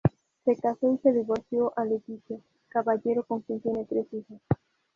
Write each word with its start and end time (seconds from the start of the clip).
Se 0.45 0.55
casó 0.57 0.91
y 0.91 0.97
se 0.97 1.13
divorció 1.13 1.73
a 1.77 1.85
Leticia 1.85 2.39
Caballero 2.69 3.23
con 3.23 3.41
quien 3.41 3.61
tiene 3.61 3.85
tres 3.85 4.07
hijos. 4.11 4.41